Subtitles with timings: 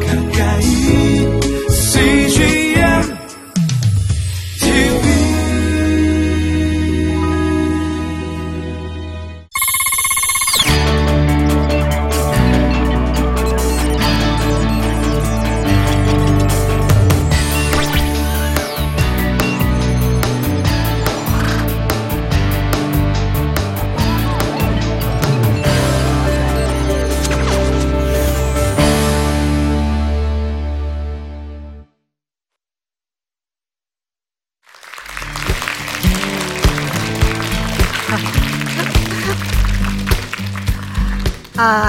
[0.00, 0.21] 가까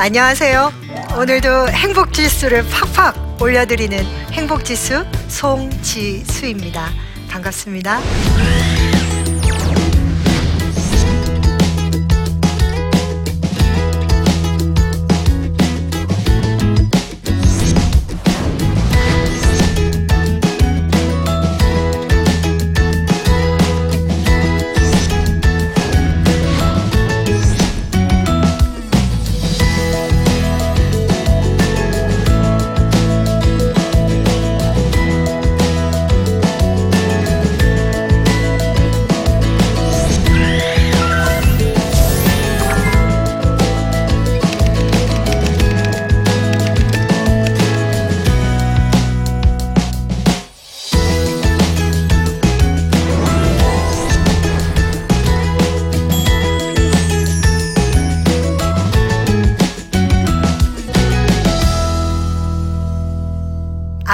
[0.05, 0.73] 안녕하세요.
[1.17, 3.97] 오늘도 행복 지수를 팍팍 올려드리는
[4.33, 6.89] 행복 지수 송지수입니다.
[7.29, 8.01] 반갑습니다.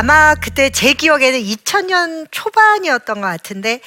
[0.09, 3.79] 아마 그때 제 기억에는 2000년 초반이었던 것 같은데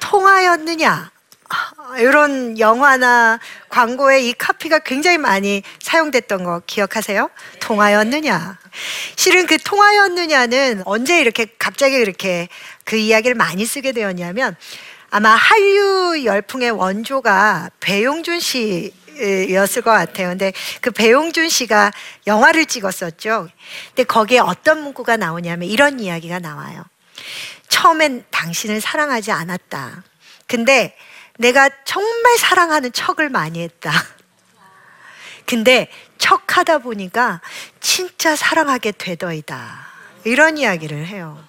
[0.00, 1.10] 통하였느냐
[1.48, 3.40] 아, 이런 영화나
[3.70, 7.30] 광고에 이 카피가 굉장히 많이 사용됐던 거 기억하세요?
[7.60, 8.58] 통하였느냐
[9.16, 12.48] 실은 그 통하였느냐는 언제 이렇게 갑자기 이렇게
[12.84, 14.56] 그 이야기를 많이 쓰게 되었냐면
[15.08, 18.92] 아마 한류 열풍의 원조가 배용준 씨
[19.50, 20.28] 였을 것 같아요.
[20.28, 21.92] 근데 그 배용준 씨가
[22.26, 23.48] 영화를 찍었었죠.
[23.88, 26.84] 근데 거기에 어떤 문구가 나오냐면 이런 이야기가 나와요.
[27.68, 30.04] 처음엔 당신을 사랑하지 않았다.
[30.46, 30.96] 근데
[31.38, 33.90] 내가 정말 사랑하는 척을 많이 했다.
[35.44, 35.88] 근데
[36.18, 37.40] 척하다 보니까
[37.80, 39.86] 진짜 사랑하게 되더이다.
[40.24, 41.42] 이런 이야기를 해요.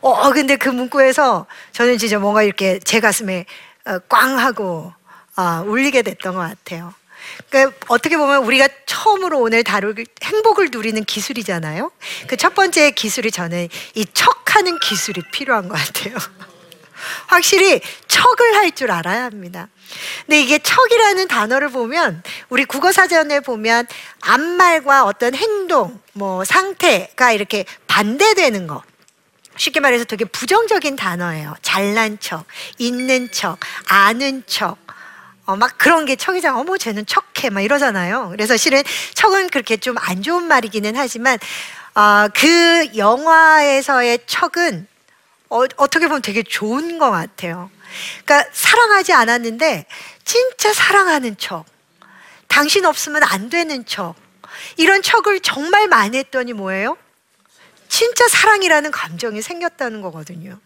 [0.00, 3.46] 어, 근데 그 문구에서 저는 진짜 뭔가 이렇게 제 가슴에
[3.84, 4.92] 어, 꽝 하고
[5.36, 6.94] 어, 울리게 됐던 것 같아요.
[7.50, 11.90] 그러니까 어떻게 보면 우리가 처음으로 오늘 다룰 행복을 누리는 기술이잖아요.
[12.28, 16.16] 그 첫 번째 기술이 저는 이 척하는 기술이 필요한 것 같아요.
[17.26, 19.68] 확실히 척을 할 줄 알아야 합니다.
[20.26, 23.86] 근데 이게 척이라는 단어를 보면 우리 국어 사전에 보면
[24.20, 28.82] 앞말과 어떤 행동, 뭐 상태가 이렇게 반대되는 거.
[29.56, 31.54] 쉽게 말해서 되게 부정적인 단어예요.
[31.62, 32.44] 잘난 척,
[32.78, 34.76] 있는 척, 아는 척,
[35.46, 36.58] 어, 막 그런 게 척이잖아.
[36.58, 37.50] 어머, 쟤는 척해.
[37.50, 38.30] 막 이러잖아요.
[38.30, 38.82] 그래서 실은
[39.14, 41.38] 척은 그렇게 좀 안 좋은 말이기는 하지만,
[41.94, 44.86] 어, 그 영화에서의 척은
[45.50, 47.70] 어, 어떻게 보면 되게 좋은 것 같아요.
[48.24, 49.86] 그러니까 사랑하지 않았는데,
[50.24, 51.64] 진짜 사랑하는 척.
[52.48, 54.14] 당신 없으면 안 되는 척.
[54.76, 56.96] 이런 척을 정말 많이 했더니 뭐예요?
[57.88, 60.58] 진짜 사랑이라는 감정이 생겼다는 거거든요.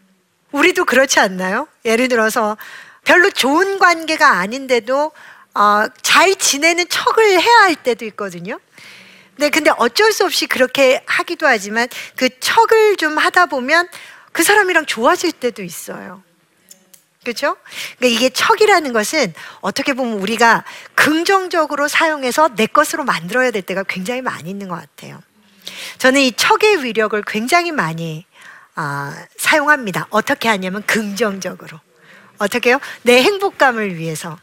[0.53, 1.69] 우리도 그렇지 않나요?
[1.85, 2.57] 예를 들어서
[3.09, 5.13] 별로 좋은 관계가 아닌데도
[5.55, 8.61] 어, 잘 지내는 척을 해야 할 때도 있거든요.
[9.37, 13.89] 네, 근데 어쩔 수 없이 그렇게 하기도 하지만 그 척을 좀 하다 보면
[14.33, 16.23] 그 사람이랑 좋아질 때도 있어요.
[17.23, 17.57] 그렇죠?
[17.97, 19.33] 그러니까 이게 척이라는 것은
[19.63, 20.65] 어떻게 보면 우리가
[20.95, 25.23] 긍정적으로 사용해서 내 것으로 만들어야 될 때가 굉장히 많이 있는 것 같아요.
[25.97, 28.27] 저는 이 척의 위력을 굉장히 많이
[28.77, 30.09] 어, 사용합니다.
[30.11, 31.81] 어떻게 하냐면 긍정적으로.
[32.39, 32.81] 어떻게 해요?
[33.03, 34.39] 내 행복감을 위해서.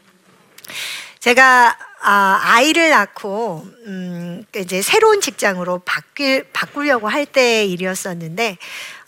[1.20, 8.58] 제가 아, 아이를 낳고 음, 이제 새로운 직장으로 바뀔, 바꾸려고 할 때 일이었었는데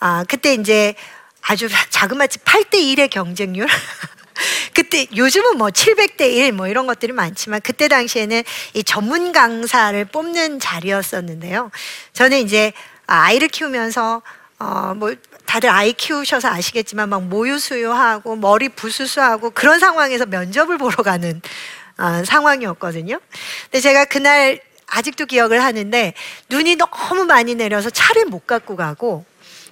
[0.00, 0.94] 아, 그때 이제
[1.42, 3.68] 아주 자그마치 8대 1의 경쟁률
[4.74, 8.42] 그때 요즘은 뭐 700대 1 뭐 이런 것들이 많지만 그때 당시에는
[8.74, 11.70] 이 전문 강사를 뽑는 자리였었는데요.
[12.12, 12.72] 저는 이제
[13.06, 14.22] 아이를 키우면서
[14.58, 15.14] 어 뭐
[15.48, 21.40] 다들 아이 키우셔서 아시겠지만 막 모유 수유하고 머리 부수수하고 그런 상황에서 면접을 보러 가는
[21.96, 23.18] 어, 상황이었거든요.
[23.62, 26.12] 근데 제가 그날 아직도 기억을 하는데
[26.50, 29.24] 눈이 너무 많이 내려서 차를 못 갖고 가고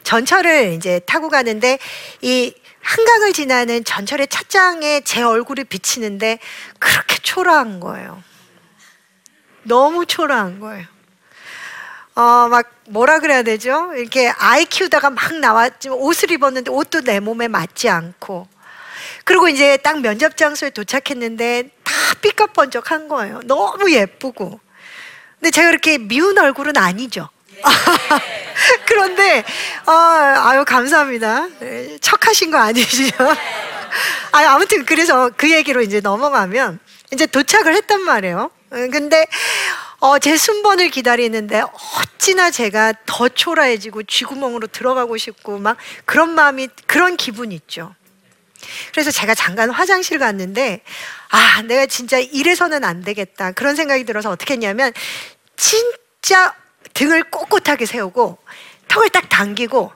[0.03, 1.79] 전철을 이제 타고 가는데
[2.23, 6.39] 이 한강을 지나는 전철의 찻장에 제 얼굴이 비치는데
[6.79, 8.23] 그렇게 초라한 거예요.
[9.63, 10.96] 너무 초라한 거예요.
[12.17, 13.93] 어, 막 뭐라 그래야 되죠?
[13.95, 18.49] 이렇게 아이 키우다가 막 나왔지만 옷을 입었는데 옷도 내 몸에 맞지 않고.
[19.25, 21.93] 그리고 이제 딱 면접 장소에 도착했는데 다
[22.23, 23.41] 삐까번쩍한 거예요.
[23.45, 24.59] 너무 예쁘고.
[25.39, 27.29] 근데 제가 그렇게 미운 얼굴은 아니죠.
[28.87, 29.45] 그런데
[29.87, 31.49] 어, 아유 감사합니다.
[31.61, 33.15] 네, 척하신 거 아니시죠?
[34.33, 36.79] 아 아무튼 그래서 그 얘기로 이제 넘어가면
[37.13, 38.51] 이제 도착을 했단 말이에요.
[38.71, 39.27] 어, 근데
[39.99, 47.17] 어, 제 순번을 기다리는데 어찌나 제가 더 초라해지고 쥐구멍으로 들어가고 싶고 막 그런 마음이 그런
[47.17, 47.95] 기분이 있죠.
[48.93, 50.83] 그래서 제가 잠깐 화장실 갔는데
[51.31, 54.93] 아 내가 진짜 이래서는 안 되겠다 그런 생각이 들어서 어떻게 했냐면
[55.57, 56.55] 진짜
[56.95, 58.39] 등을 꼿꼿하게 세우고
[58.89, 59.93] 턱을 딱 당기고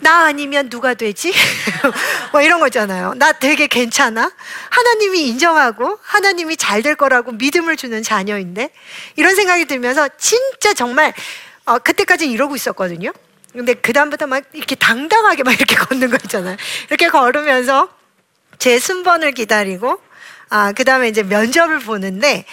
[0.00, 1.32] 나 아니면 누가 되지?
[2.32, 3.14] 뭐 이런 거잖아요.
[3.14, 4.30] 나 되게 괜찮아?
[4.70, 8.70] 하나님이 인정하고 하나님이 잘 될 거라고 믿음을 주는 자녀인데
[9.16, 11.14] 이런 생각이 들면서 진짜 정말
[11.64, 13.12] 어, 그때까지 이러고 있었거든요.
[13.52, 16.56] 근데 그다음부터 막 이렇게 당당하게 막 이렇게 걷는 거 있잖아요.
[16.88, 17.88] 이렇게 걸으면서
[18.58, 19.98] 제 순번을 기다리고
[20.50, 22.44] 아, 그다음에 이제 면접을 보는데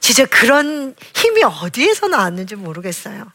[0.00, 3.30] 진짜 그런 힘이 어디에서 나왔는지 모르겠어요.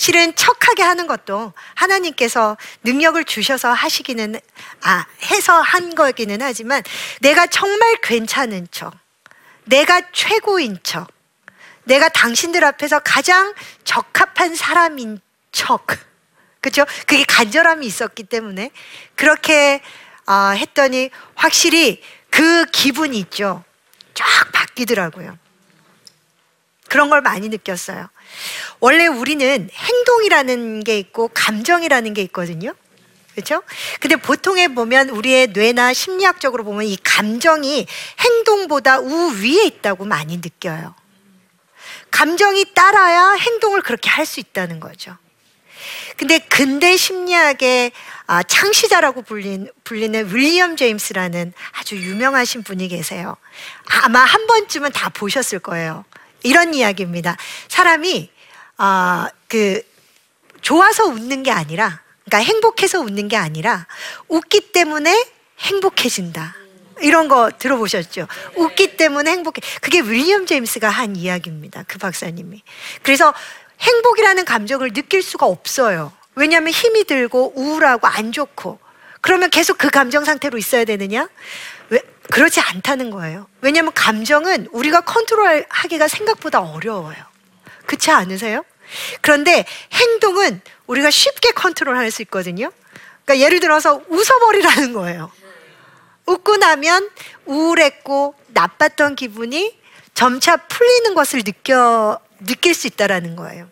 [0.00, 4.34] 실은 척하게 하는 것도 하나님께서 능력을 주셔서 하시기는
[4.80, 6.82] 아 해서 한 거기는 하지만
[7.20, 8.94] 내가 정말 괜찮은 척,
[9.64, 11.06] 내가 최고인 척,
[11.84, 13.52] 내가 당신들 앞에서 가장
[13.84, 15.20] 적합한 사람인
[15.52, 15.86] 척,
[16.62, 16.86] 그렇죠?
[17.00, 18.70] 그게 간절함이 있었기 때문에
[19.16, 19.82] 그렇게
[20.24, 23.62] 아, 했더니 확실히 그 기분이 있죠.
[24.14, 25.36] 쫙 바뀌더라고요.
[26.88, 28.08] 그런 걸 많이 느꼈어요.
[28.80, 32.74] 원래 우리는 행동이라는 게 있고 감정이라는 게 있거든요.
[33.34, 33.62] 그렇죠?
[34.00, 37.86] 근데 보통에 보면 우리의 뇌나 심리학적으로 보면 이 감정이
[38.18, 40.94] 행동보다 우위에 있다고 많이 느껴요.
[42.10, 45.16] 감정이 따라야 행동을 그렇게 할 수 있다는 거죠.
[46.16, 47.92] 근데 근대 심리학의
[48.26, 53.36] 아, 창시자라고 불린, 불리는 윌리엄 제임스라는 아주 유명하신 분이 계세요.
[54.02, 56.04] 아마 한 번쯤은 다 보셨을 거예요.
[56.42, 57.36] 이런 이야기입니다.
[57.68, 58.30] 사람이
[58.76, 59.82] 아, 그
[60.62, 63.86] 좋아서 웃는 게 아니라, 그러니까 행복해서 웃는 게 아니라
[64.28, 65.26] 웃기 때문에
[65.58, 66.56] 행복해진다.
[67.00, 68.26] 이런 거 들어보셨죠?
[68.56, 69.60] 웃기 때문에 행복해.
[69.80, 71.84] 그게 윌리엄 제임스가 한 이야기입니다.
[71.86, 72.62] 그 박사님이.
[73.02, 73.34] 그래서
[73.80, 76.12] 행복이라는 감정을 느낄 수가 없어요.
[76.34, 78.78] 왜냐하면 힘이 들고 우울하고 안 좋고
[79.20, 81.28] 그러면 계속 그 감정 상태로 있어야 되느냐?
[82.30, 83.48] 왜 그렇지 않다는 거예요.
[83.60, 87.16] 왜냐하면 감정은 우리가 컨트롤하기가 생각보다 어려워요.
[87.86, 88.64] 그렇지 않으세요?
[89.20, 92.70] 그런데 행동은 우리가 쉽게 컨트롤할 수 있거든요.
[93.24, 95.32] 그러니까 예를 들어서 웃어버리라는 거예요.
[96.26, 97.10] 웃고 나면
[97.46, 99.76] 우울했고 나빴던 기분이
[100.14, 103.68] 점차 풀리는 것을 느껴 느낄 수 있다라는 거예요.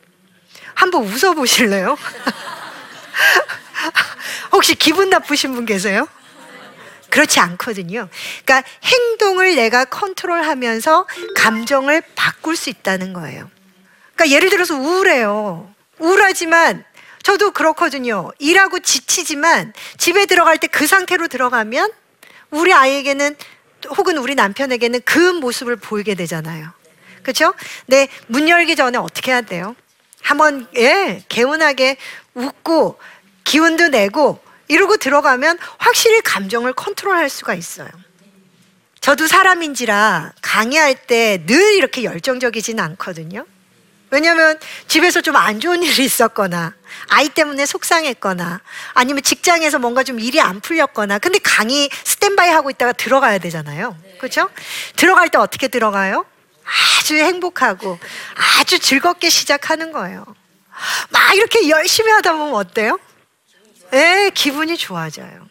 [0.74, 1.96] 한번 웃어 보실래요?
[4.52, 6.08] 혹시 기분 나쁘신 분 계세요?
[7.10, 8.08] 그렇지 않거든요.
[8.44, 11.06] 그러니까 행동을 내가 컨트롤하면서
[11.36, 13.50] 감정을 바꿀 수 있다는 거예요.
[14.14, 15.72] 그러니까 예를 들어서 우울해요.
[15.98, 16.84] 우울하지만
[17.22, 18.30] 저도 그렇거든요.
[18.38, 21.90] 일하고 지치지만 집에 들어갈 때 그 상태로 들어가면
[22.50, 23.36] 우리 아이에게는
[23.96, 26.70] 혹은 우리 남편에게는 그 모습을 보이게 되잖아요.
[27.22, 27.52] 그렇죠?
[27.86, 29.76] 네, 문 열기 전에 어떻게 해야 돼요?
[30.22, 31.96] 한번 예, 개운하게
[32.34, 32.98] 웃고
[33.44, 37.88] 기운도 내고 이러고 들어가면 확실히 감정을 컨트롤할 수가 있어요.
[39.00, 43.46] 저도 사람인지라 강의할 때 늘 이렇게 열정적이지는 않거든요.
[44.10, 46.74] 왜냐하면 집에서 좀 안 좋은 일이 있었거나
[47.08, 48.60] 아이 때문에 속상했거나
[48.94, 53.96] 아니면 직장에서 뭔가 좀 일이 안 풀렸거나 근데 강의 스탠바이 하고 있다가 들어가야 되잖아요.
[54.18, 54.48] 그렇죠?
[54.96, 56.24] 들어갈 때 어떻게 들어가요?
[57.00, 57.98] 아주 행복하고
[58.60, 60.24] 아주 즐겁게 시작하는 거예요.
[61.10, 62.98] 막 이렇게 열심히 하다 보면 어때요?
[63.92, 65.48] 예, 기분이 좋아져요.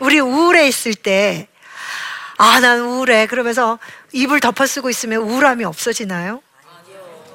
[0.00, 1.48] 우리 우울해 있을 때,
[2.36, 3.26] 아, 난 우울해.
[3.26, 3.78] 그러면서
[4.12, 6.42] 입을 덮어 쓰고 있으면 우울함이 없어지나요?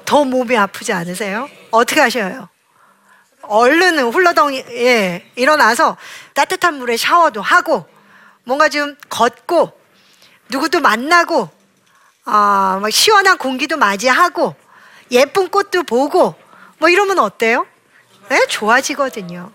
[0.04, 1.48] 더 몸이 아프지 않으세요?
[1.70, 2.48] 어떻게 하셔요?
[3.42, 5.96] 얼른 훌러덩, 예, 일어나서
[6.34, 7.88] 따뜻한 물에 샤워도 하고,
[8.44, 9.78] 뭔가 좀 걷고,
[10.48, 11.48] 누구도 만나고,
[12.24, 14.54] 아, 막 시원한 공기도 맞이하고,
[15.10, 16.34] 예쁜 꽃도 보고,
[16.78, 17.66] 뭐 이러면 어때요?
[18.28, 19.52] 네, 좋아지거든요.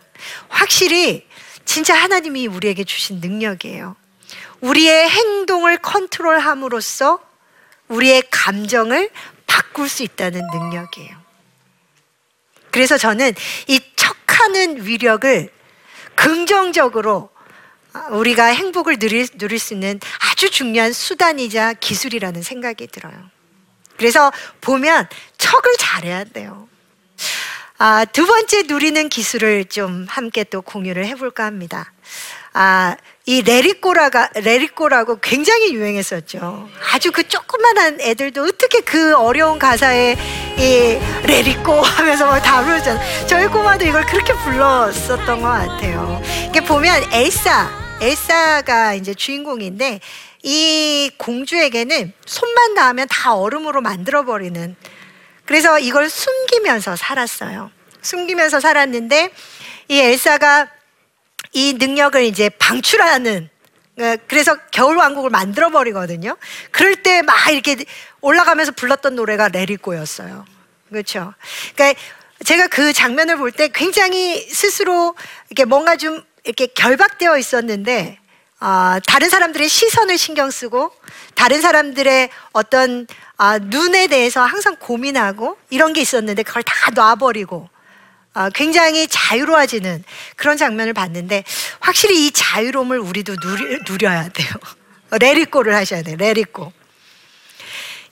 [0.49, 1.25] 확실히
[1.65, 3.95] 진짜 하나님이 우리에게 주신 능력이에요.
[4.61, 7.19] 우리의 행동을 컨트롤함으로써
[7.87, 9.09] 우리의 감정을
[9.45, 11.25] 바꿀 수 있다는 능력이에요.
[12.71, 13.33] 그래서 저는
[13.67, 15.49] 이 척하는 위력을
[16.15, 17.29] 긍정적으로
[18.11, 23.13] 우리가 행복을 누릴, 누릴 수 있는 아주 중요한 수단이자 기술이라는 생각이 들어요.
[23.97, 26.64] 그래서 보면 척을 잘해야 돼요.
[27.77, 31.91] 아, 두 번째 누리는 기술을 좀 함께 또 공유를 해볼까 합니다.
[32.53, 36.69] 아, 이 레리꼬라가, 레리꼬라고 굉장히 유행했었죠.
[36.93, 40.15] 아주 그 조그만한 애들도 어떻게 그 어려운 가사에
[40.57, 43.27] 이 레리꼬 하면서 막다 부르잖아요.
[43.27, 46.21] 저희 꼬마도 이걸 그렇게 불렀었던 것 같아요.
[46.47, 49.99] 이게 보면 엘사, 엘사가 이제 주인공인데
[50.43, 54.77] 이 공주에게는 손만 닿으면 다 얼음으로 만들어버리는
[55.45, 57.71] 그래서 이걸 숨기면서 살았어요.
[58.01, 59.31] 숨기면서 살았는데
[59.89, 60.67] 이 엘사가
[61.53, 63.49] 이 능력을 이제 방출하는
[63.97, 66.35] 어, 그래서 겨울 왕국을 만들어 버리거든요.
[66.71, 67.77] 그럴 때 막 이렇게
[68.21, 70.45] 올라가면서 불렀던 노래가 레리꼬였어요.
[70.89, 71.33] 그렇죠.
[71.75, 71.99] 그러니까
[72.43, 75.15] 제가 그 장면을 볼 때 굉장히 스스로
[75.49, 78.19] 이렇게 뭔가 좀 이렇게 결박되어 있었는데
[78.61, 80.91] 어, 다른 사람들의 시선을 신경 쓰고
[81.35, 83.05] 다른 사람들의 어떤
[83.37, 87.69] 어, 눈에 대해서 항상 고민하고 이런 게 있었는데 그걸 다 놔버리고
[88.33, 90.03] 어, 굉장히 자유로워지는
[90.35, 91.43] 그런 장면을 봤는데
[91.79, 94.49] 확실히 이 자유로움을 우리도 누리, 누려야 돼요.
[95.19, 96.15] 레리꼬를 하셔야 돼요.
[96.17, 96.71] 레리꼬.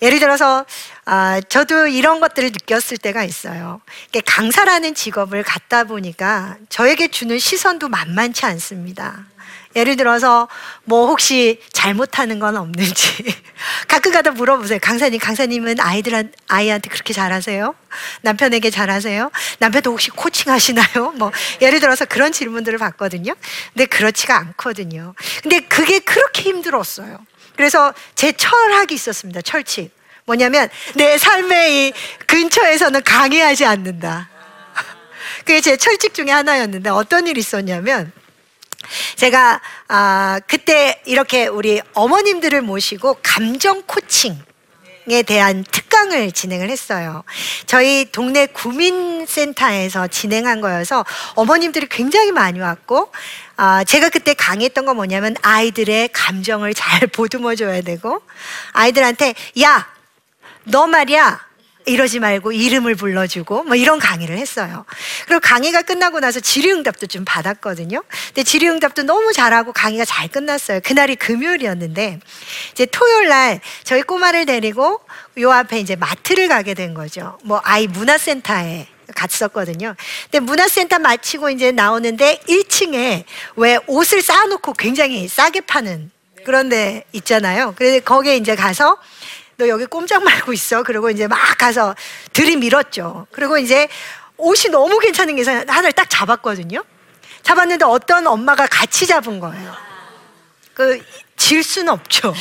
[0.02, 0.66] 예를 들어서
[1.06, 3.82] 아, 저도 이런 것들을 느꼈을 때가 있어요.
[4.26, 9.26] 강사라는 직업을 갖다 보니까 저에게 주는 시선도 만만치 않습니다.
[9.76, 10.48] 예를 들어서
[10.84, 13.24] 뭐 혹시 잘못하는 건 없는지
[13.88, 14.80] 가끔 가다 물어보세요.
[14.82, 17.76] 강사님, 강사님은 아이들 아이한테 그렇게 잘하세요?
[18.22, 19.32] 남편에게 잘하세요?
[19.60, 21.14] 남편도 혹시 코칭하시나요?
[21.18, 23.34] 뭐 예를 들어서 그런 질문들을 받거든요.
[23.74, 25.16] 근데 그렇지가 않거든요.
[25.42, 27.20] 근데 그게 그렇게 힘들었어요.
[27.56, 29.42] 그래서 제 철학이 있었습니다.
[29.42, 29.92] 철칙.
[30.26, 31.94] 뭐냐면 내 삶의 이
[32.28, 34.30] 근처에서는 강의하지 않는다.
[35.40, 38.12] 그게 제 철칙 중에 하나였는데 어떤 일이 있었냐면
[39.16, 44.38] 제가 아 그때 이렇게 우리 어머님들을 모시고 감정 코칭
[45.10, 47.26] 에 대한 특강을 진행을 했어요.
[47.66, 51.04] 저희 동네 구민센터에서 진행한 거여서
[51.36, 53.12] 어머님들이 굉장히 많이 왔고,
[53.58, 58.22] 아, 제가 그때 강의했던 건 뭐냐면 아이들의 감정을 잘 보듬어 줘야 되고,
[58.72, 59.90] 아이들한테, 야,
[60.64, 61.48] 너 말이야,
[61.86, 64.86] 이러지 말고 이름을 불러주고 뭐 이런 강의를 했어요.
[65.26, 68.04] 그리고 강의가 끝나고 나서 질의응답도 좀 받았거든요.
[68.28, 70.80] 근데 질의응답도 너무 잘하고 강의가 잘 끝났어요.
[70.84, 72.20] 그날이 금요일이었는데
[72.72, 75.02] 이제 토요일 날 저희 꼬마를 데리고
[75.40, 77.38] 요 앞에 이제 마트를 가게 된 거죠.
[77.44, 79.96] 뭐 아이 문화센터에 갔었거든요.
[80.32, 83.24] 근데 문화센터 마치고 이제 나오는데 1층에
[83.58, 86.12] 왜 옷을 쌓아놓고 굉장히 싸게 파는
[86.46, 87.74] 그런 데 있잖아요.
[87.78, 88.98] 그래서 거기에 이제 가서
[89.58, 90.84] 너 여기 꼼짝 말고 있어.
[90.84, 91.96] 그리고 이제 막 가서
[92.34, 93.28] 들이밀었죠.
[93.32, 93.88] 그리고 이제
[94.38, 96.84] 옷이 너무 괜찮은 게 하나를 딱 잡았거든요.
[97.44, 99.76] 잡았는데 어떤 엄마가 같이 잡은 거예요.
[100.74, 101.04] 그,
[101.38, 102.34] 질 수는 없죠.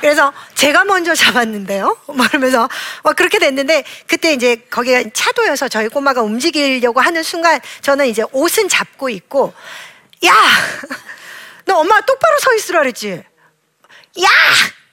[0.00, 1.96] 그래서 제가 먼저 잡았는데요.
[2.06, 2.68] 뭐 이러면서
[3.02, 8.68] 막 그렇게 됐는데 그때 이제 거기가 차도여서 저희 꼬마가 움직이려고 하는 순간 저는 이제 옷은
[8.68, 9.52] 잡고 있고
[10.24, 10.32] 야!
[11.66, 13.22] 너 엄마 똑바로 서 있으라 그랬지?
[14.22, 14.28] 야!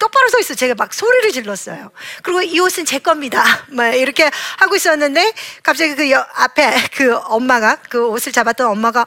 [0.02, 0.56] 똑바로 서 있어.
[0.56, 1.92] 제가 막 소리를 질렀어요.
[2.24, 3.44] 그리고 이 옷은 제 겁니다.
[3.70, 5.32] 막 이렇게 하고 있었는데
[5.62, 9.06] 갑자기 그 앞에 그 엄마가 그 옷을 잡았던 엄마가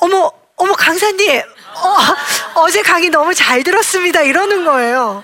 [0.00, 1.42] 어머 어머 강사님
[1.76, 5.22] 어, 어제 강의 너무 잘 들었습니다 이러는 거예요.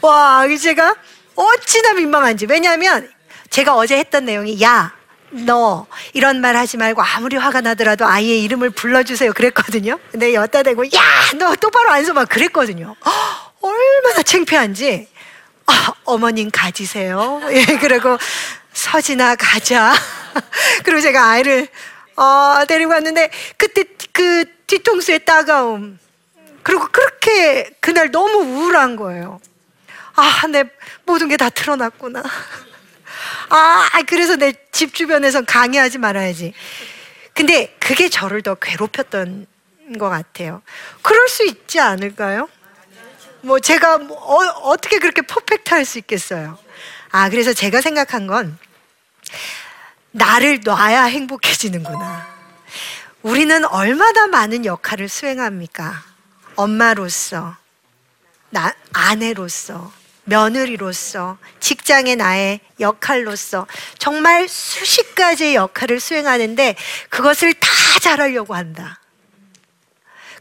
[0.00, 0.96] 와 제가
[1.36, 3.08] 어찌나 민망한지 왜냐하면
[3.50, 5.00] 제가 어제 했던 내용이 야
[5.32, 9.98] 너 이런 말 하지 말고 아무리 화가 나더라도 아이의 이름을 불러주세요 그랬거든요.
[10.10, 12.96] 근데 여따 대고 야 너 똑바로 앉아봐 그랬거든요.
[14.20, 15.08] 얼마나 창피한지
[15.66, 17.40] 아, 어머님 가지세요.
[17.52, 18.18] 예, 그리고
[18.72, 19.94] 서진아 가자.
[20.84, 21.68] 그리고 제가 아이를
[22.16, 25.98] 어, 데리고 왔는데 그때 그 뒤통수의 따가움
[26.62, 29.40] 그리고 그렇게 그날 너무 우울한 거예요.
[30.16, 30.64] 아, 내
[31.06, 32.22] 모든 게다 드러났구나.
[33.50, 36.54] 아, 그래서 내 집 주변에선 강의하지 말아야지.
[37.34, 39.46] 근데 그게 저를 더 괴롭혔던
[39.98, 40.62] 것 같아요.
[41.02, 42.48] 그럴 수 있지 않을까요?
[43.42, 46.58] 뭐 제가 뭐 어, 떻게 그렇게 퍼펙트 할 수 있겠어요?
[47.10, 48.58] 아, 그래서 제가 생각한 건
[50.12, 52.28] 나를 놔야 행복해지는구나.
[53.22, 56.02] 우리는 얼마나 많은 역할을 수행합니까?
[56.56, 57.56] 엄마로서,
[58.50, 59.92] 나, 아내로서,
[60.24, 63.66] 며느리로서, 직장의 나의 역할로서
[63.98, 66.76] 정말 수십 가지의 역할을 수행하는데
[67.08, 67.68] 그것을 다
[68.00, 69.00] 잘하려고 한다.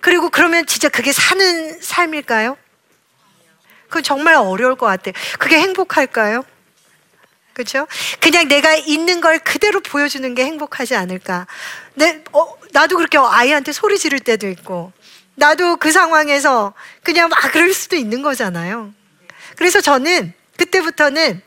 [0.01, 2.57] 그리고 그러면 진짜 그게 사는 삶일까요?
[3.89, 5.13] 그건 정말 어려울 것 같아요.
[5.37, 6.43] 그게 행복할까요?
[7.53, 7.87] 그렇죠?
[8.21, 11.45] 그냥 내가 있는 걸 그대로 보여주는 게 행복하지 않을까?
[11.95, 14.93] 내, 어, 나도 그렇게 아이한테 소리 지를 때도 있고,
[15.35, 18.93] 나도 그 상황에서 그냥 막 그럴 수도 있는 거잖아요.
[19.57, 21.41] 그래서 저는 그때부터는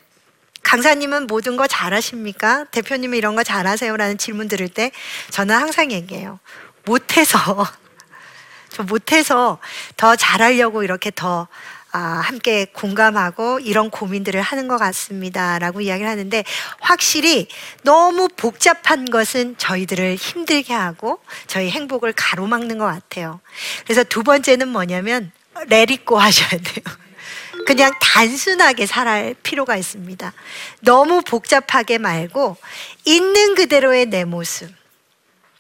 [0.63, 2.65] 강사님은 모든 거 잘하십니까?
[2.73, 3.97] 대표님은 이런 거 잘하세요?
[3.97, 4.93] 라는 질문 들을 때
[5.31, 6.41] 저는 항상 얘기해요.
[6.85, 7.39] 못해서,
[8.69, 9.59] 저 못해서
[9.97, 11.49] 더 잘하려고 이렇게 더
[11.95, 15.59] 아, 함께 공감하고 이런 고민들을 하는 것 같습니다.
[15.59, 16.43] 라고 이야기를 하는데
[16.81, 17.49] 확실히
[17.83, 23.41] 너무 복잡한 것은 저희들을 힘들게 하고 저희 행복을 가로막는 것 같아요.
[23.85, 25.33] 그래서 두 번째는 뭐냐면
[25.67, 26.97] 레리꼬 하셔야 돼요.
[27.67, 30.33] 그냥 단순하게 살아야 필요가 있습니다.
[30.81, 32.57] 너무 복잡하게 말고
[33.05, 34.71] 있는 그대로의 내 모습.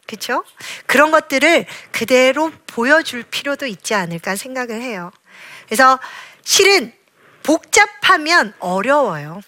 [0.06, 0.44] 그렇죠?
[0.86, 5.10] 그런 것들을 그대로 보여줄 필요도 있지 않을까 생각을 해요.
[5.66, 5.98] 그래서
[6.42, 6.92] 실은
[7.42, 9.40] 복잡하면 어려워요.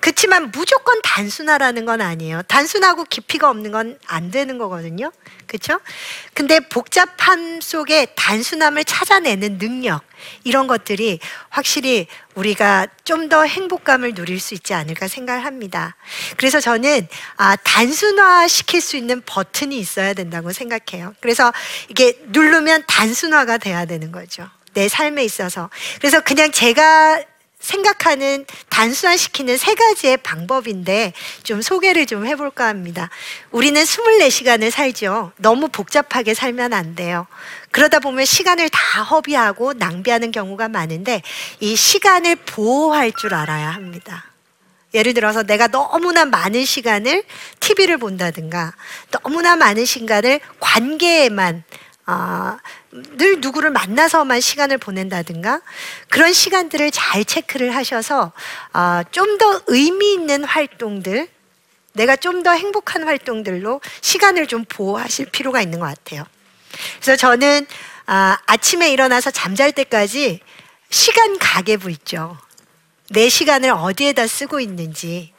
[0.00, 2.42] 그렇지만 무조건 단순하라는 건 아니에요.
[2.42, 5.10] 단순하고 깊이가 없는 건 안 되는 거거든요.
[5.46, 5.80] 그렇죠?
[6.34, 10.02] 근데 복잡함 속에 단순함을 찾아내는 능력
[10.44, 15.96] 이런 것들이 확실히 우리가 좀 더 행복감을 누릴 수 있지 않을까 생각을 합니다.
[16.36, 21.14] 그래서 저는 아, 단순화 시킬 수 있는 버튼이 있어야 된다고 생각해요.
[21.20, 21.50] 그래서
[21.88, 24.50] 이게 누르면 단순화가 돼야 되는 거죠.
[24.74, 25.70] 내 삶에 있어서.
[26.00, 27.22] 그래서 그냥 제가
[27.64, 31.14] 생각하는 단순화시키는 세 가지의 방법인데
[31.44, 33.08] 좀 소개를 좀 해볼까 합니다.
[33.50, 35.32] 우리는 24시간을 살죠.
[35.38, 37.26] 너무 복잡하게 살면 안 돼요.
[37.70, 41.22] 그러다 보면 시간을 다 허비하고 낭비하는 경우가 많은데
[41.60, 44.26] 이 시간을 보호할 줄 알아야 합니다.
[44.92, 47.24] 예를 들어서 내가 너무나 많은 시간을
[47.60, 48.74] TV를 본다든가
[49.10, 51.64] 너무나 많은 시간을 관계에만
[52.06, 52.58] 아,
[53.16, 55.60] 늘 누구를 만나서만 시간을 보낸다든가
[56.08, 58.32] 그런 시간들을 잘 체크를 하셔서
[58.72, 61.28] 아, 좀 더 의미 있는 활동들
[61.94, 66.24] 내가 좀 더 행복한 활동들로 시간을 좀 보호하실 필요가 있는 것 같아요.
[67.00, 67.66] 그래서 저는
[68.06, 70.40] 아, 아침에 일어나서 잠잘 때까지
[70.90, 72.38] 시간 가계부 있죠.
[73.10, 75.33] 내 시간을 어디에다 쓰고 있는지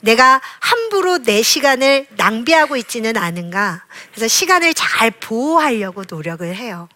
[0.00, 3.84] 내가 함부로 내 시간을 낭비하고 있지는 않은가.
[4.12, 6.88] 그래서 시간을 잘 보호하려고 노력을 해요.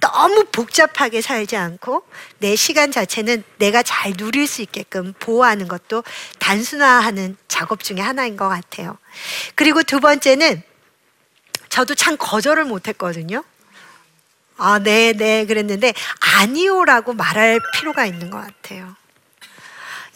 [0.00, 2.04] 너무 복잡하게 살지 않고
[2.38, 6.04] 내 시간 자체는 내가 잘 누릴 수 있게끔 보호하는 것도
[6.38, 8.96] 단순화하는 작업 중에 하나인 것 같아요.
[9.54, 10.62] 그리고 두 번째는
[11.68, 13.42] 저도 참 거절을 못했거든요.
[14.56, 15.92] 아, 네, 네, 그랬는데
[16.38, 18.94] 아니요라고 말할 필요가 있는 것 같아요.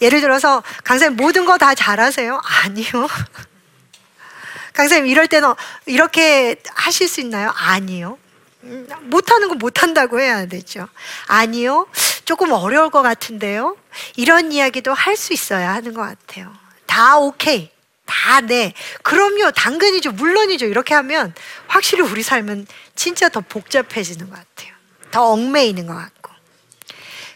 [0.01, 2.39] 예를 들어서 강사님 모든 거 다 잘하세요?
[2.63, 3.07] 아니요.
[4.73, 5.53] 강사님 이럴 때는
[5.85, 7.51] 이렇게 하실 수 있나요?
[7.55, 8.17] 아니요.
[8.63, 10.87] 음, 못하는 거 못한다고 해야 되죠.
[11.27, 11.87] 아니요.
[12.25, 13.75] 조금 어려울 것 같은데요.
[14.15, 16.53] 이런 이야기도 할 수 있어야 하는 것 같아요.
[16.85, 17.71] 다 오케이.
[18.05, 18.73] 다 네.
[19.03, 19.51] 그럼요.
[19.51, 20.11] 당근이죠.
[20.13, 20.65] 물론이죠.
[20.65, 21.33] 이렇게 하면
[21.67, 24.73] 확실히 우리 삶은 진짜 더 복잡해지는 것 같아요.
[25.11, 26.31] 더 얽매이는 것 같고.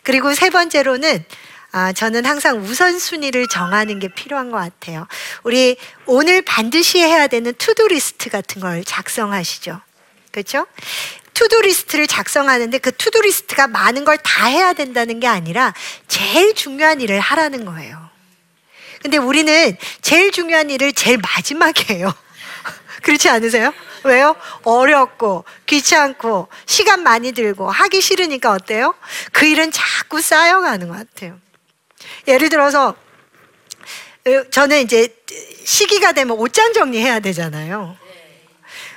[0.04, 1.26] 그리고 세 번째로는
[1.76, 5.08] 아, 저는 항상 우선순위를 정하는 게 필요한 것 같아요.
[5.42, 9.82] 우리 오늘 반드시 해야 되는 to-do list 같은 걸 작성하시죠.
[10.32, 10.68] 그렇죠?
[11.34, 15.74] to-do list를 작성하는데 그 to-do list가 많은 걸 다 해야 된다는 게 아니라
[16.08, 18.08] 제일 중요한 일을 하라는 거예요.
[19.02, 22.14] 근데 우리는 제일 중요한 일을 제일 마지막에 해요.
[23.02, 23.74] 그렇지 않으세요?
[24.04, 24.36] 왜요?
[24.62, 28.94] 어렵고 귀찮고 시간 많이 들고 하기 싫으니까 어때요?
[29.32, 31.40] 그 일은 자꾸 쌓여가는 것 같아요.
[32.28, 32.96] 예를 들어서
[34.52, 35.16] 저는 이제
[35.66, 37.98] 시기가 되면 옷장 정리해야 되잖아요.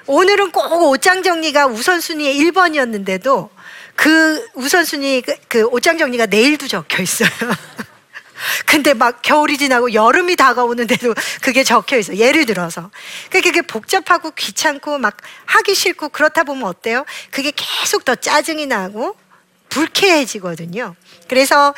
[0.07, 3.49] 오늘은 꼭 옷장 정리가 우선순위의 1번이었는데도
[3.97, 7.29] 그 우선순위 그, 그 옷장 정리가 내일도 적혀 있어요.
[8.67, 12.17] 근데 막 겨울이 지나고 여름이 다가오는데도 그게 적혀 있어.
[12.17, 12.91] 예를 들어서.
[13.31, 15.17] 그게 복잡하고 귀찮고 막
[15.47, 17.05] 하기 싫고 그렇다 보면 어때요?
[17.31, 19.17] 그게 계속 더 짜증이 나고
[19.71, 20.95] 불쾌해지거든요.
[21.29, 21.75] 그래서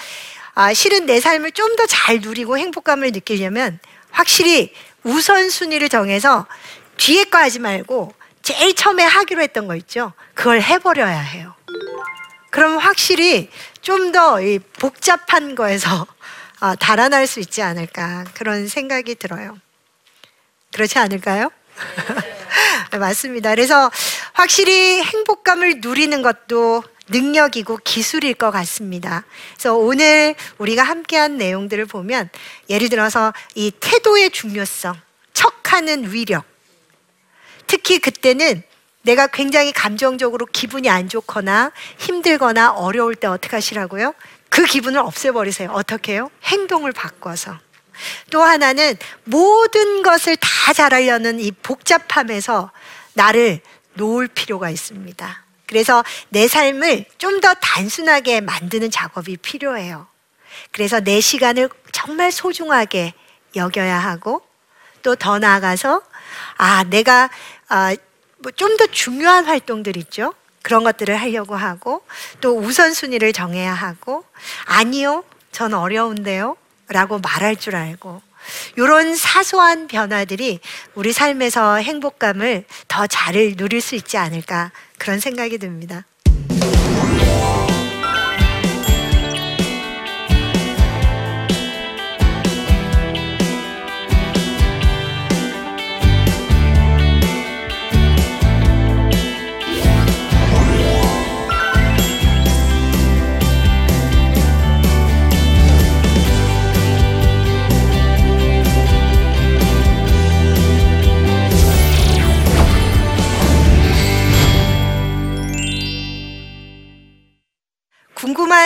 [0.59, 3.79] 아, 실은 내 삶을 좀 더 잘 누리고 행복감을 느끼려면
[4.11, 6.47] 확실히 우선순위를 정해서
[6.97, 10.13] 뒤에 거 하지 말고 제일 처음에 하기로 했던 거 있죠?
[10.35, 11.55] 그걸 해버려야 해요.
[12.51, 13.51] 그럼 확실히
[13.83, 14.39] 좀 더
[14.81, 16.07] 복잡한 거에서
[16.61, 19.57] 아, 달아날 수 있지 않을까 그런 생각이 들어요.
[20.73, 21.51] 그렇지 않을까요?
[22.91, 23.51] 네, 맞습니다.
[23.51, 23.91] 그래서
[24.33, 29.25] 확실히 행복감을 누리는 것도 능력이고 기술일 것 같습니다.
[29.55, 32.29] 그래서 오늘 우리가 함께한 내용들을 보면
[32.69, 34.95] 예를 들어서 이 태도의 중요성,
[35.33, 36.45] 척하는 위력.
[37.67, 38.63] 특히 그때는
[39.03, 44.15] 내가 굉장히 감정적으로 기분이 안 좋거나 힘들거나 어려울 때 어떻게 하시라고요?
[44.49, 45.71] 그 기분을 없애버리세요.
[45.71, 46.31] 어떻게 해요?
[46.45, 47.59] 행동을 바꿔서.
[48.31, 52.71] 또 하나는 모든 것을 다 잘하려는 이 복잡함에서
[53.15, 53.61] 나를
[53.95, 55.48] 놓을 필요가 있습니다.
[55.69, 60.09] 그래서 내 삶을 좀 더 단순하게 만드는 작업이 필요해요.
[60.73, 63.15] 그래서 내 시간을 정말 소중하게
[63.55, 64.43] 여겨야 하고
[65.03, 66.03] 또 더 나아가서
[66.57, 67.31] 아 내가
[67.69, 67.95] 아,
[68.39, 70.35] 뭐 좀 더 중요한 활동들 있죠.
[70.63, 72.03] 그런 것들을 하려고 하고
[72.41, 74.25] 또 우선순위를 정해야 하고
[74.67, 76.57] 아니요, 전 어려운데요.
[76.89, 78.23] 라고 말할 줄 알고
[78.77, 80.61] 이런 사소한 변화들이
[80.95, 86.05] 우리 삶에서 행복감을 더 잘 누릴 수 있지 않을까 그런 생각이 듭니다.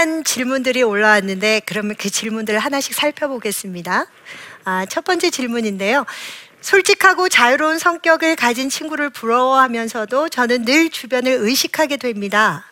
[0.02, 4.06] 궁금한 질문들이 올라왔는데 그러면 그 질문들을 하나씩 살펴보겠습니다.
[4.64, 6.04] 아, 첫 번째 질문인데요.
[6.60, 12.64] 솔직하고 자유로운 성격을 가진 친구를 부러워하면서도 저는 늘 주변을 의식하게 됩니다.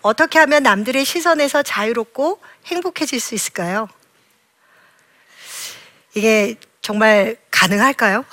[0.00, 3.86] 어떻게 하면 남들의 시선에서 자유롭고 행복해질 수 있을까요?
[6.14, 8.24] 이게 정말 가능할까요?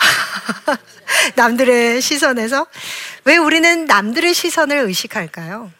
[1.35, 2.65] 남들의 시선에서?
[3.25, 5.71] 왜 우리는 남들의 시선을 의식할까요?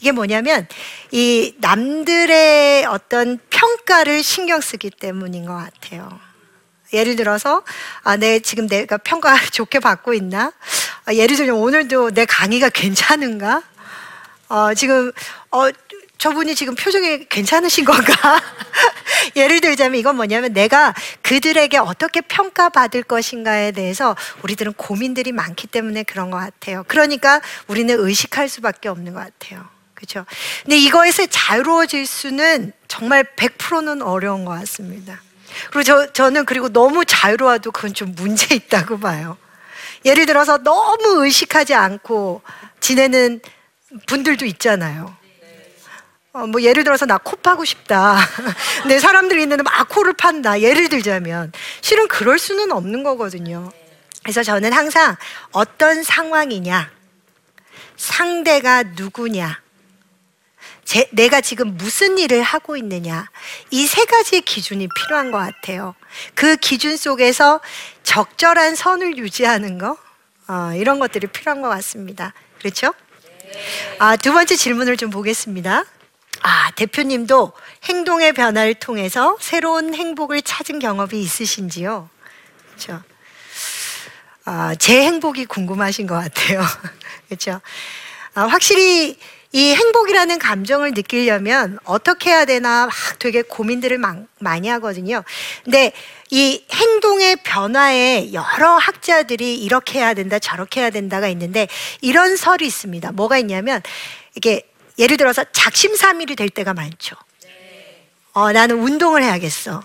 [0.00, 0.66] 이게 뭐냐면
[1.10, 6.18] 이 남들의 어떤 평가를 신경 쓰기 때문인 것 같아요.
[6.92, 7.62] 예를 들어서
[8.02, 10.52] 아, 내 지금 내가 평가 좋게 받고 있나?
[11.04, 13.62] 아, 예를 들면 오늘도 내 강의가 괜찮은가?
[14.48, 15.12] 어, 지금
[15.52, 15.68] 어,
[16.20, 18.12] 저분이 지금 표정이 괜찮으신 건가?
[19.36, 26.30] 예를 들자면 이건 뭐냐면 내가 그들에게 어떻게 평가받을 것인가에 대해서 우리들은 고민들이 많기 때문에 그런
[26.30, 26.84] 것 같아요.
[26.88, 29.66] 그러니까 우리는 의식할 수밖에 없는 것 같아요.
[29.94, 30.26] 그렇죠?
[30.64, 35.22] 근데 이거에서 자유로워질 수는 정말 100%는 어려운 것 같습니다.
[35.70, 39.38] 그리고 저, 저는 그리고 너무 자유로워도 그건 좀 문제 있다고 봐요.
[40.04, 42.42] 예를 들어서 너무 의식하지 않고
[42.80, 43.40] 지내는
[44.06, 45.18] 분들도 있잖아요.
[46.32, 48.16] 어, 뭐 예를 들어서 나 코 파고 싶다.
[48.82, 50.60] 근데 사람들이 있는데 막 코를 판다.
[50.60, 53.70] 예를 들자면 실은 그럴 수는 없는 거거든요.
[54.22, 55.16] 그래서 저는 항상
[55.50, 56.90] 어떤 상황이냐,
[57.96, 59.60] 상대가 누구냐,
[60.84, 63.28] 제, 내가 지금 무슨 일을 하고 있느냐,
[63.70, 65.94] 이 세 가지의 기준이 필요한 것 같아요.
[66.34, 67.60] 그 기준 속에서
[68.02, 69.96] 적절한 선을 유지하는 거,
[70.48, 72.34] 어, 이런 것들이 필요한 것 같습니다.
[72.58, 72.92] 그렇죠?
[73.98, 75.84] 아, 두 번째 질문을 좀 보겠습니다.
[76.42, 77.52] 아, 대표님도
[77.84, 82.08] 행동의 변화를 통해서 새로운 행복을 찾은 경험이 있으신지요?
[82.68, 83.02] 그렇죠.
[84.44, 86.62] 아, 제 행복이 궁금하신 것 같아요.
[87.28, 87.60] 그렇죠.
[88.34, 89.18] 아, 확실히
[89.52, 95.24] 이 행복이라는 감정을 느끼려면 어떻게 해야 되나 막 되게 고민들을 막, 많이 하거든요.
[95.64, 95.92] 근데
[96.30, 101.66] 이 행동의 변화에 여러 학자들이 이렇게 해야 된다, 저렇게 해야 된다가 있는데
[102.00, 103.10] 이런 설이 있습니다.
[103.12, 103.82] 뭐가 있냐면
[104.36, 104.69] 이게
[105.00, 107.16] 예를 들어서 작심삼일이 될 때가 많죠.
[108.32, 109.82] 어, 나는 운동을 해야겠어.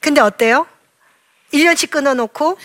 [0.00, 0.66] 근데 어때요?
[1.52, 2.58] 1년치 끊어놓고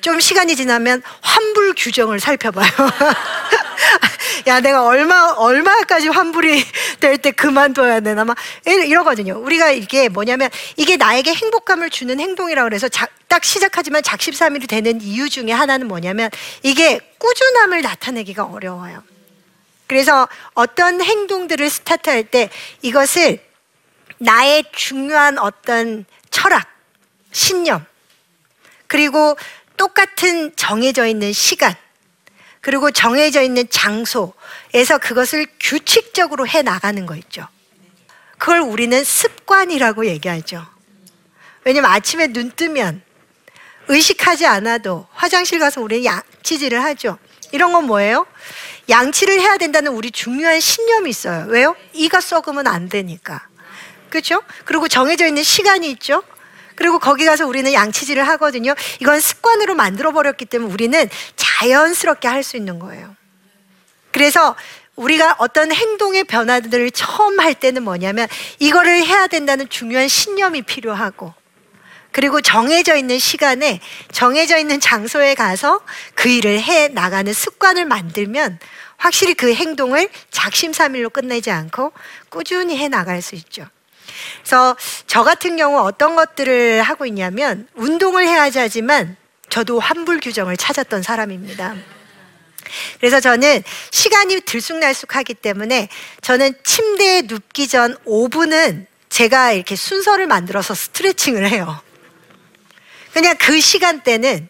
[0.00, 2.70] 좀 시간이 지나면 환불 규정을 살펴봐요.
[4.46, 6.64] 야, 내가 얼마, 얼마까지 환불이
[7.00, 8.24] 될 때 그만둬야 되나?
[8.24, 9.38] 막 이러거든요.
[9.38, 15.28] 우리가 이게 뭐냐면 이게 나에게 행복감을 주는 행동이라고 그래서 자, 딱 시작하지만 작심삼일이 되는 이유
[15.28, 16.30] 중에 하나는 뭐냐면
[16.62, 19.02] 이게 꾸준함을 나타내기가 어려워요.
[19.90, 22.48] 그래서 어떤 행동들을 스타트할 때
[22.80, 23.44] 이것을
[24.18, 26.64] 나의 중요한 어떤 철학,
[27.32, 27.84] 신념,
[28.86, 29.36] 그리고
[29.76, 31.74] 똑같은 정해져 있는 시간,
[32.60, 37.48] 그리고 정해져 있는 장소에서 그것을 규칙적으로 해 나가는 거 있죠.
[38.38, 40.64] 그걸 우리는 습관이라고 얘기하죠.
[41.64, 43.02] 왜냐면 아침에 눈 뜨면
[43.88, 47.18] 의식하지 않아도 화장실 가서 우리는 양치질을 하죠.
[47.50, 48.26] 이런 건 뭐예요?
[48.90, 51.46] 양치를 해야 된다는 우리 중요한 신념이 있어요.
[51.48, 51.76] 왜요?
[51.92, 53.46] 이가 썩으면 안 되니까.
[54.10, 54.42] 그렇죠?
[54.64, 56.22] 그리고 정해져 있는 시간이 있죠.
[56.74, 58.74] 그리고 거기 가서 우리는 양치질을 하거든요.
[59.00, 63.14] 이건 습관으로 만들어 버렸기 때문에 우리는 자연스럽게 할 수 있는 거예요.
[64.12, 64.56] 그래서
[64.96, 71.32] 우리가 어떤 행동의 변화들을 처음 할 때는 뭐냐면 이거를 해야 된다는 중요한 신념이 필요하고
[72.12, 75.80] 그리고 정해져 있는 시간에 정해져 있는 장소에 가서
[76.14, 78.58] 그 일을 해 나가는 습관을 만들면
[79.00, 81.92] 확실히 그 행동을 작심삼일로 끝내지 않고
[82.28, 83.66] 꾸준히 해 나갈 수 있죠.
[84.42, 89.16] 그래서 저 같은 경우 어떤 것들을 하고 있냐면 운동을 해야지 하지만
[89.48, 91.76] 저도 환불 규정을 찾았던 사람입니다.
[92.98, 95.88] 그래서 저는 시간이 들쑥날쑥하기 때문에
[96.20, 101.82] 저는 침대에 눕기 전 5분은 제가 이렇게 순서를 만들어서 스트레칭을 해요.
[103.14, 104.48] 그냥 그 시간대는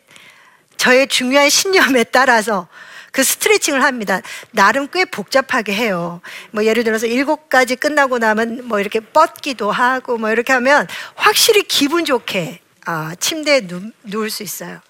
[0.76, 2.68] 저의 중요한 신념에 따라서
[3.10, 4.20] 그 스트레칭을 합니다.
[4.52, 6.20] 나름 꽤 복잡하게 해요.
[6.50, 11.62] 뭐 예를 들어서 일곱 가지 끝나고 나면 뭐 이렇게 뻗기도 하고 뭐 이렇게 하면 확실히
[11.62, 14.80] 기분 좋게 아, 침대에 누, 누울 수 있어요.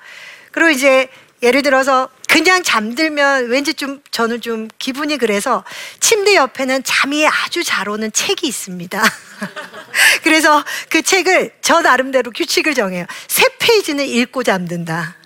[0.52, 1.09] 그리고 이제
[1.42, 5.64] 예를 들어서 그냥 잠들면 왠지 좀 저는 좀 기분이 그래서
[5.98, 9.02] 침대 옆에는 잠이 아주 잘 오는 책이 있습니다.
[10.22, 13.06] 그래서 그 책을 저 나름대로 규칙을 정해요.
[13.26, 15.16] 세 페이지는 읽고 잠든다.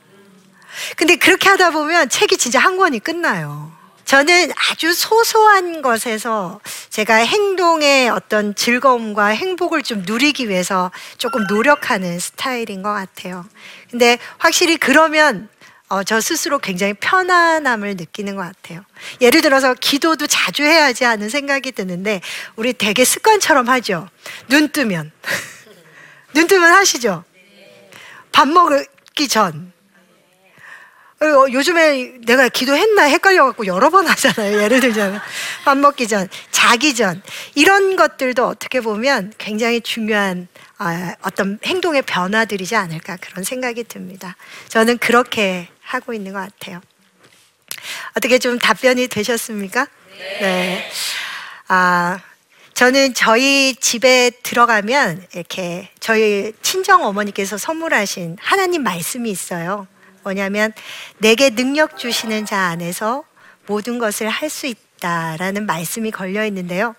[0.97, 3.73] 근데 그렇게 하다 보면 책이 진짜 한 권이 끝나요.
[4.05, 6.61] 저는 아주 소소한 것에서
[6.91, 13.47] 제가 행동의 어떤 즐거움과 행복을 좀 누리기 위해서 조금 노력하는 스타일인 것 같아요.
[13.91, 15.49] 근데 확실히 그러면
[15.89, 18.85] 어, 저 스스로 굉장히 편안함을 느끼는 것 같아요.
[19.21, 22.21] 예를 들어서 기도도 자주 해야지 하는 생각이 드는데
[22.57, 24.09] 우리 되게 습관처럼 하죠.
[24.49, 25.13] 눈 뜨면.
[26.35, 27.25] 눈 뜨면 하시죠.
[28.33, 29.74] 밥 먹기 전.
[31.25, 34.63] 어, 요즘에 내가 기도했나 헷갈려갖고 여러 번 하잖아요.
[34.63, 35.21] 예를 들자면
[35.65, 37.23] 밥 먹기 전, 자기 전
[37.55, 44.37] 이런 것들도 어떻게 보면 굉장히 중요한 아, 어떤 행동의 변화들이지 않을까 그런 생각이 듭니다.
[44.69, 46.81] 저는 그렇게 하고 있는 것 같아요.
[48.17, 49.87] 어떻게 좀 답변이 되셨습니까?
[50.41, 50.91] 네.
[51.69, 52.19] 아,
[52.75, 59.87] 저는 저희 집에 들어가면 이렇게 저희 친정 어머니께서 선물하신 하나님 말씀이 있어요.
[60.25, 60.73] 뭐냐면
[61.19, 63.25] 내게 능력 주시는 자 안에서
[63.67, 66.95] 모든 것을 할 수 있다라는 말씀이 걸려 있는데요.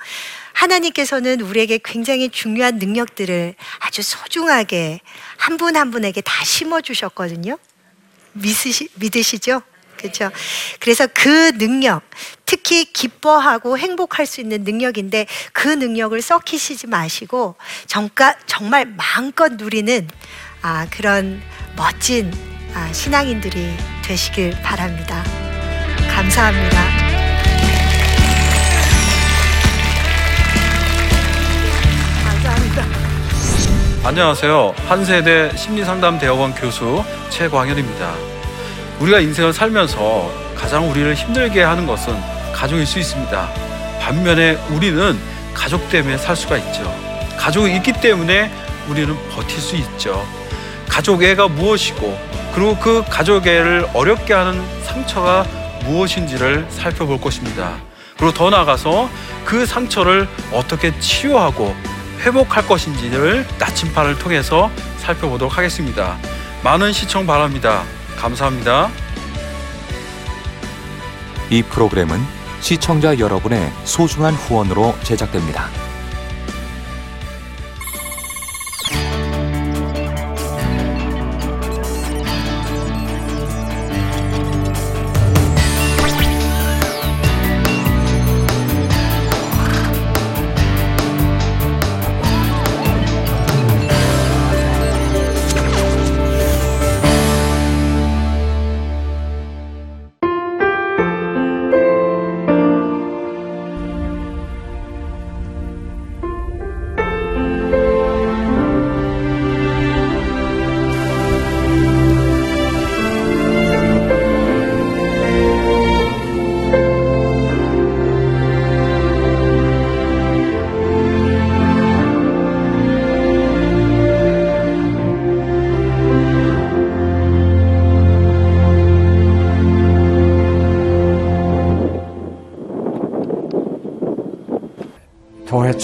[0.54, 5.00] 하나님께서는 우리에게 굉장히 중요한 능력들을 아주 소중하게
[5.38, 7.58] 한분한 분에게 다 심어 주셨거든요.
[8.34, 9.62] 믿으시, 믿으시죠?
[9.98, 10.30] 그렇죠.
[10.80, 12.04] 그래서 그 능력,
[12.46, 17.56] 특히 기뻐하고 행복할 수 있는 능력인데 그 능력을 썩히시지 마시고
[17.88, 20.08] 정가, 정말 마음껏 누리는
[20.62, 21.42] 아, 그런
[21.76, 22.55] 멋진 아,
[22.92, 25.24] 신앙인들이 되시길 바랍니다.
[26.14, 27.06] 감사합니다.
[34.04, 34.76] 안녕하세요.
[34.88, 38.14] 한세대 심리상담 대학원 교수 최광현입니다.
[39.00, 42.16] 우리가 인생을 살면서 가장 우리를 힘들게 하는 것은
[42.54, 43.50] 가족일 수 있습니다.
[44.00, 45.18] 반면에 우리는
[45.54, 46.84] 가족 때문에 살 수가 있죠.
[47.38, 48.52] 가족이 있기 때문에
[48.88, 50.26] 우리는 버틸 수 있죠.
[50.88, 55.46] 가족애가 무엇이고 그리고 그 가족애를 어렵게 하는 상처가
[55.84, 57.76] 무엇인지를 살펴볼 것입니다.
[58.18, 59.10] 그리고 더 나아가서
[59.44, 61.76] 그 상처를 어떻게 치유하고
[62.22, 66.18] 회복할 것인지를 나침판을 통해서 살펴보도록 하겠습니다.
[66.64, 67.84] 많은 시청 바랍니다.
[68.16, 68.90] 감사합니다.
[71.50, 72.20] 이 프로그램은
[72.62, 75.70] 시청자 여러분의 소중한 후원으로 제작됩니다.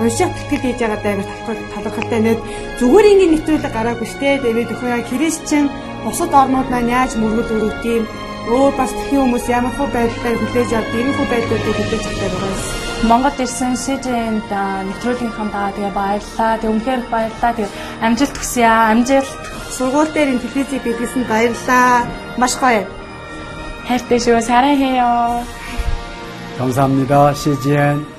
[0.00, 2.40] унших тэтгэл хийж байгаа даа талхал талхалтай нэт
[2.80, 5.64] зүгээр ингээд нэвтрүүлэг гараагүй штэ тэгээд өхөө яг христчэн
[6.04, 8.04] бусад орнууд маань яаж мөргөл өрөвд юм
[8.48, 12.50] өөр бас тхэн хүмүүс ямар хөө байдлаар хүлээж авд ийм хөө байдлуудыг хүлээж авдаг байгаа
[12.50, 12.80] юм.
[13.08, 14.52] Монгол ирсэн СЖН-д
[14.88, 16.52] нэвтрүүлгийнхаа даа тэгээ баярлаа.
[16.60, 17.52] Тэг үнхээр их баярлаа.
[17.56, 17.68] Тэг
[18.04, 18.92] амжилт хүсье аа.
[18.92, 19.32] Амжилт.
[19.76, 22.04] Сургууль дээр ин телевизийг бидлсэн баярлаа.
[22.36, 22.84] Маш гоё.
[23.88, 24.40] хайртай шүү.
[24.40, 25.44] 사랑해요.
[26.58, 27.32] 감사합니다.
[27.34, 28.13] CGN.